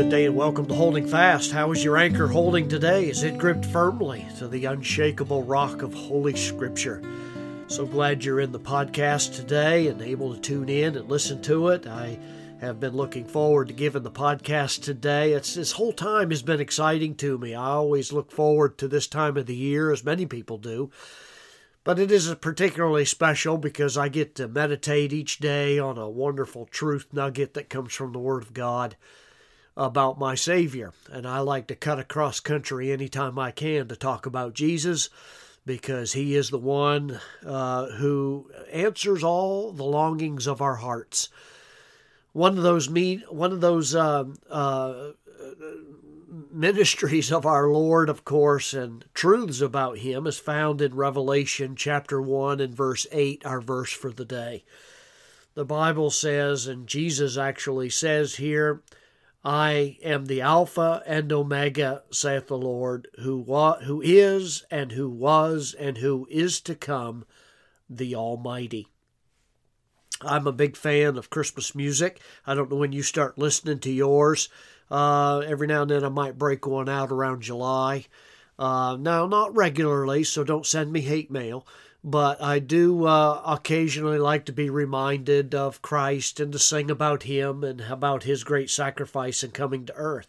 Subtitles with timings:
[0.00, 1.52] good day and welcome to Holding Fast.
[1.52, 3.10] How is your anchor holding today?
[3.10, 7.02] Is it gripped firmly to the unshakable rock of Holy Scripture?
[7.66, 11.68] So glad you're in the podcast today and able to tune in and listen to
[11.68, 11.86] it.
[11.86, 12.18] I
[12.62, 15.34] have been looking forward to giving the podcast today.
[15.34, 17.54] It's this whole time has been exciting to me.
[17.54, 20.90] I always look forward to this time of the year, as many people do.
[21.84, 26.64] But it is particularly special because I get to meditate each day on a wonderful
[26.64, 28.96] truth nugget that comes from the Word of God
[29.76, 30.92] about my Savior.
[31.10, 35.08] And I like to cut across country anytime I can to talk about Jesus
[35.66, 41.28] because He is the one uh, who answers all the longings of our hearts.
[42.32, 45.10] One of those meet, one of those uh, uh,
[46.52, 52.20] ministries of our Lord, of course, and truths about Him is found in Revelation chapter
[52.20, 54.64] 1 and verse 8, our verse for the day.
[55.54, 58.82] The Bible says, and Jesus actually says here,
[59.42, 65.08] I am the Alpha and Omega, saith the Lord, who, wa- who is, and who
[65.08, 67.24] was, and who is to come,
[67.88, 68.86] the Almighty.
[70.20, 72.20] I'm a big fan of Christmas music.
[72.46, 74.50] I don't know when you start listening to yours.
[74.90, 78.04] Uh, every now and then I might break one out around July.
[78.58, 81.66] Uh, now, not regularly, so don't send me hate mail,
[82.02, 87.24] but I do uh, occasionally like to be reminded of Christ and to sing about
[87.24, 90.28] Him and about His great sacrifice and coming to earth.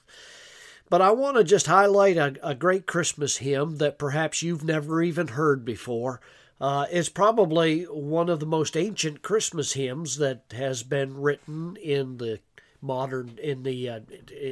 [0.90, 5.02] But I want to just highlight a, a, great Christmas hymn that perhaps you've never
[5.02, 6.20] even heard before.
[6.60, 12.18] Uh, it's probably one of the most ancient Christmas hymns that has been written in
[12.18, 12.40] the
[12.82, 14.00] modern in the uh,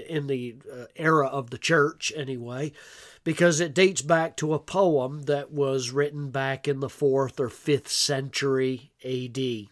[0.07, 2.71] in the uh, era of the church anyway
[3.23, 7.49] because it dates back to a poem that was written back in the 4th or
[7.49, 9.67] 5th century AD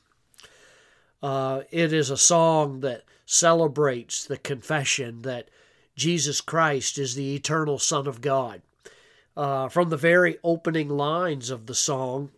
[1.21, 5.49] uh, it is a song that celebrates the confession that
[5.95, 8.61] Jesus Christ is the eternal Son of God.
[9.35, 12.31] Uh, from the very opening lines of the song,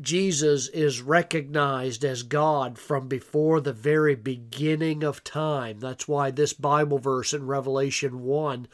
[0.00, 5.80] Jesus is recognized as God from before the very beginning of time.
[5.80, 8.68] That's why this Bible verse in Revelation 1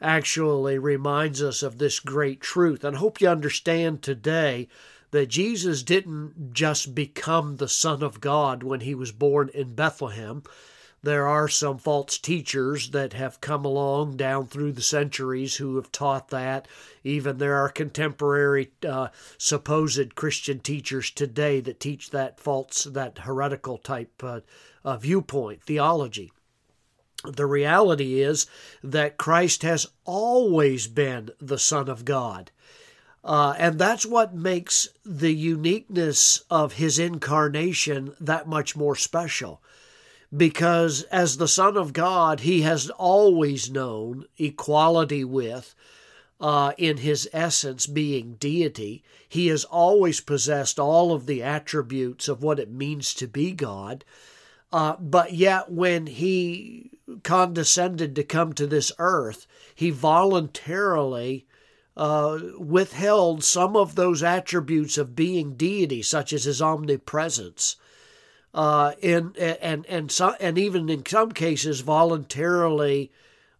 [0.00, 2.84] actually reminds us of this great truth.
[2.84, 4.68] And I hope you understand today
[5.10, 10.42] that Jesus didn't just become the Son of God when he was born in Bethlehem.
[11.02, 15.92] There are some false teachers that have come along down through the centuries who have
[15.92, 16.66] taught that.
[17.04, 23.78] Even there are contemporary uh, supposed Christian teachers today that teach that false, that heretical
[23.78, 24.40] type uh,
[24.84, 26.32] uh, viewpoint, theology.
[27.24, 28.46] The reality is
[28.82, 32.50] that Christ has always been the Son of God.
[33.22, 39.62] Uh, and that's what makes the uniqueness of his incarnation that much more special
[40.36, 45.74] because as the Son of God, he has always known equality with,
[46.40, 49.02] uh, in his essence being deity.
[49.28, 54.04] He has always possessed all of the attributes of what it means to be God.
[54.70, 56.90] Uh, but yet, when he
[57.22, 61.46] condescended to come to this earth, he voluntarily
[61.96, 67.76] uh, withheld some of those attributes of being deity, such as his omnipresence
[68.58, 73.12] uh, and and and and even in some cases voluntarily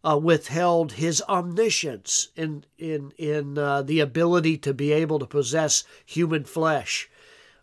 [0.02, 5.84] uh, withheld his omniscience in in in uh, the ability to be able to possess
[6.04, 7.08] human flesh.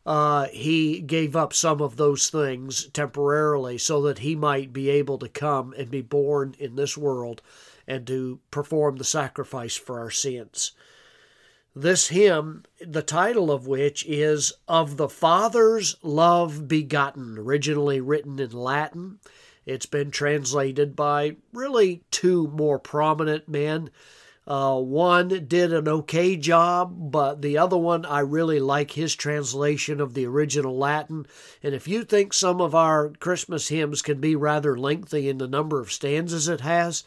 [0.05, 5.17] Uh, he gave up some of those things temporarily so that he might be able
[5.17, 7.41] to come and be born in this world
[7.85, 10.71] and to perform the sacrifice for our sins.
[11.77, 18.51] This hymn, the title of which is Of the Father's Love Begotten, originally written in
[18.51, 19.19] Latin.
[19.65, 23.89] It's been translated by really two more prominent men.
[24.47, 29.99] Uh, one did an okay job, but the other one, I really like his translation
[29.99, 31.25] of the original Latin.
[31.61, 35.47] And if you think some of our Christmas hymns can be rather lengthy in the
[35.47, 37.03] number of stanzas it has,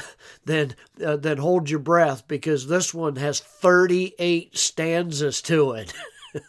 [0.44, 0.74] then
[1.04, 5.92] uh, then hold your breath because this one has 38 stanzas to it.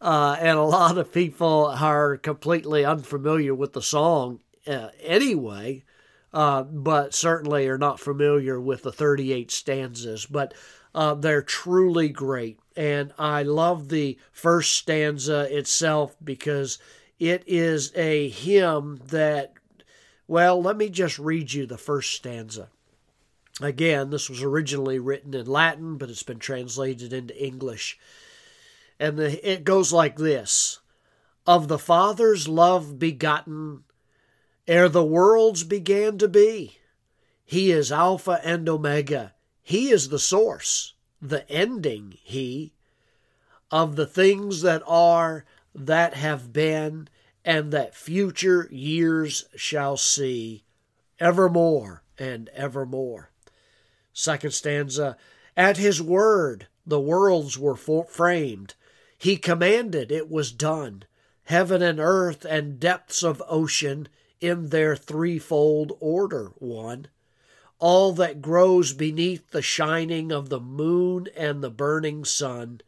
[0.00, 5.82] uh, and a lot of people are completely unfamiliar with the song uh, anyway,
[6.32, 10.26] uh, but certainly are not familiar with the 38 stanzas.
[10.26, 10.54] But
[10.94, 12.58] uh, they're truly great.
[12.76, 16.78] And I love the first stanza itself because
[17.18, 19.52] it is a hymn that
[20.32, 22.70] well, let me just read you the first stanza.
[23.60, 27.98] Again, this was originally written in Latin, but it's been translated into English.
[28.98, 30.80] And the, it goes like this
[31.46, 33.84] Of the Father's love begotten,
[34.66, 36.78] ere the worlds began to be,
[37.44, 39.34] He is Alpha and Omega.
[39.62, 42.72] He is the source, the ending, He,
[43.70, 45.44] of the things that are,
[45.74, 47.10] that have been,
[47.44, 50.64] and that future years shall see,
[51.18, 53.30] evermore and evermore.
[54.12, 55.16] Second stanza
[55.56, 58.74] At His word the worlds were framed.
[59.16, 61.04] He commanded, it was done.
[61.44, 64.08] Heaven and earth and depths of ocean
[64.40, 67.06] in their threefold order, one.
[67.78, 72.80] All that grows beneath the shining of the moon and the burning sun,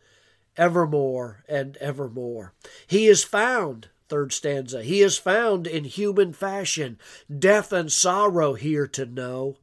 [0.57, 2.53] evermore and evermore.
[2.87, 6.97] He is found, third stanza, he is found in human fashion,
[7.37, 9.57] death and sorrow here to know,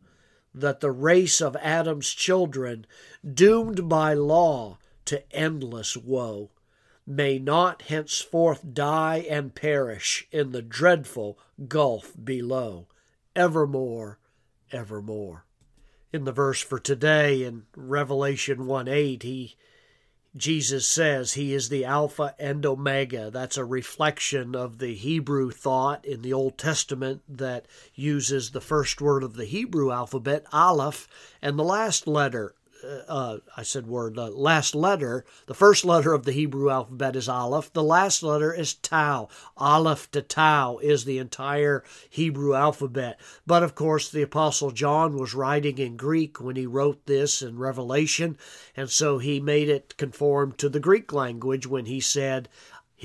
[0.53, 2.85] that the race of Adam's children,
[3.33, 6.51] doomed by law to endless woe,
[7.07, 11.39] may not henceforth die and perish in the dreadful
[11.69, 12.89] gulf below,
[13.33, 14.19] evermore,
[14.69, 15.45] evermore.
[16.11, 19.55] In the verse for today in Revelation 1 8, he
[20.35, 23.29] Jesus says he is the Alpha and Omega.
[23.29, 29.01] That's a reflection of the Hebrew thought in the Old Testament that uses the first
[29.01, 31.09] word of the Hebrew alphabet, Aleph,
[31.41, 32.55] and the last letter,
[33.07, 37.29] uh, I said word, the last letter, the first letter of the Hebrew alphabet is
[37.29, 39.29] Aleph, the last letter is Tau.
[39.57, 43.19] Aleph to Tau is the entire Hebrew alphabet.
[43.45, 47.57] But of course, the Apostle John was writing in Greek when he wrote this in
[47.57, 48.37] Revelation,
[48.75, 52.49] and so he made it conform to the Greek language when he said,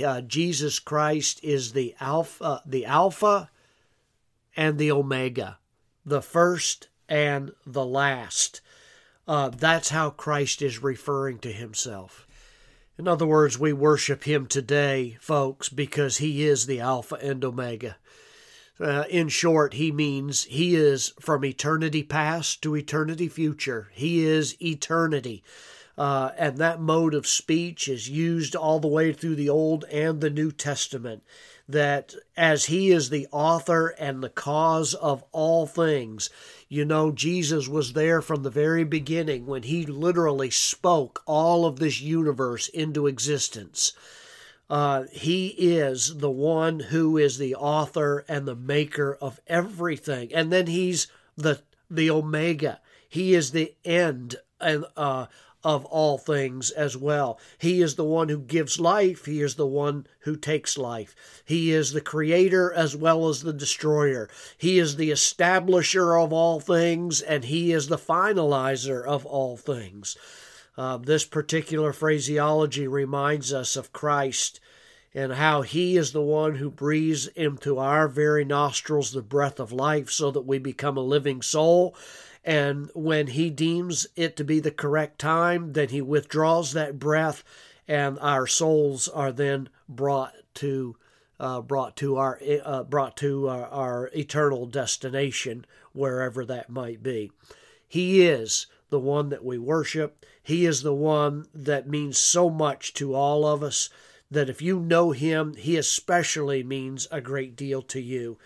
[0.04, 3.50] uh, Jesus Christ is the Alpha, the Alpha
[4.56, 5.58] and the Omega,
[6.04, 8.60] the first and the last.
[9.26, 12.26] Uh, that's how Christ is referring to himself.
[12.98, 17.96] In other words, we worship him today, folks, because he is the Alpha and Omega.
[18.78, 23.88] Uh, in short, he means he is from eternity past to eternity future.
[23.92, 25.42] He is eternity.
[25.98, 30.20] Uh, and that mode of speech is used all the way through the Old and
[30.20, 31.22] the New Testament.
[31.68, 36.30] That as he is the author and the cause of all things,
[36.68, 41.78] you know, Jesus was there from the very beginning when he literally spoke all of
[41.78, 43.92] this universe into existence.
[44.68, 50.32] Uh, he is the one who is the author and the maker of everything.
[50.32, 52.80] And then he's the the Omega.
[53.08, 55.26] He is the end and uh,
[55.66, 57.40] of all things as well.
[57.58, 61.42] He is the one who gives life, He is the one who takes life.
[61.44, 64.30] He is the creator as well as the destroyer.
[64.56, 70.16] He is the establisher of all things, and He is the finalizer of all things.
[70.78, 74.60] Uh, this particular phraseology reminds us of Christ
[75.16, 79.72] and how He is the one who breathes into our very nostrils the breath of
[79.72, 81.96] life so that we become a living soul
[82.46, 87.42] and when he deems it to be the correct time, then he withdraws that breath,
[87.88, 90.96] and our souls are then brought to
[91.38, 97.32] uh, brought to our uh, brought to our, our eternal destination, wherever that might be.
[97.88, 100.24] He is the one that we worship.
[100.40, 103.90] He is the one that means so much to all of us
[104.30, 108.38] that if you know him, he especially means a great deal to you.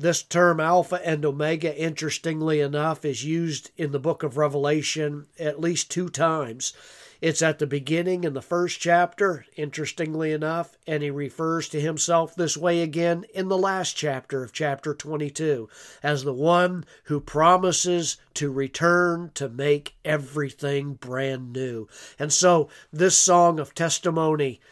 [0.00, 5.60] This term Alpha and Omega, interestingly enough, is used in the book of Revelation at
[5.60, 6.72] least two times.
[7.20, 12.34] It's at the beginning in the first chapter, interestingly enough, and he refers to himself
[12.34, 15.68] this way again in the last chapter of chapter 22
[16.02, 21.88] as the one who promises to return to make everything brand new.
[22.18, 24.62] And so, this song of testimony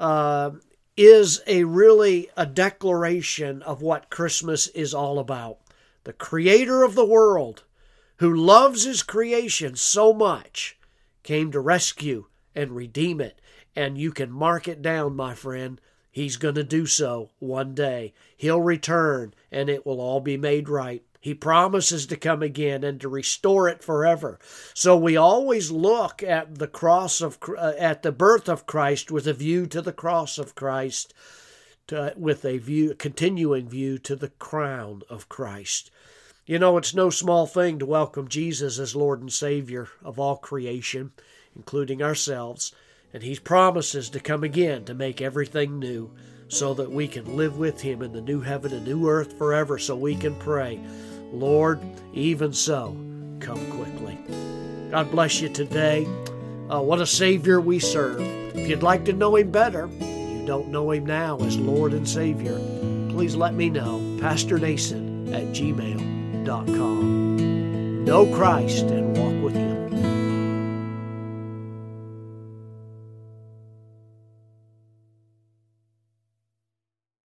[0.00, 0.52] uh,
[0.98, 5.58] is a really a declaration of what Christmas is all about.
[6.02, 7.62] The creator of the world,
[8.16, 10.76] who loves his creation so much,
[11.22, 13.40] came to rescue and redeem it.
[13.76, 15.80] And you can mark it down, my friend.
[16.10, 18.12] He's going to do so one day.
[18.36, 21.04] He'll return and it will all be made right.
[21.20, 24.38] He promises to come again and to restore it forever.
[24.72, 29.26] So we always look at the cross of uh, at the birth of Christ with
[29.26, 31.12] a view to the cross of Christ,
[31.88, 35.90] to, with a view continuing view to the crown of Christ.
[36.46, 40.36] You know, it's no small thing to welcome Jesus as Lord and Savior of all
[40.36, 41.12] creation,
[41.54, 42.72] including ourselves,
[43.12, 46.12] and he promises to come again to make everything new
[46.48, 49.78] so that we can live with him in the new heaven and new earth forever
[49.78, 50.80] so we can pray
[51.32, 51.80] Lord,
[52.14, 52.96] even so,
[53.40, 54.18] come quickly.
[54.90, 56.06] God bless you today.
[56.70, 58.20] Uh, what a Savior we serve.
[58.56, 62.08] If you'd like to know Him better, you don't know Him now as Lord and
[62.08, 62.58] Savior,
[63.10, 64.16] please let me know.
[64.20, 66.44] Pastor Nason at gmail.com.
[68.04, 69.27] know Christ and walk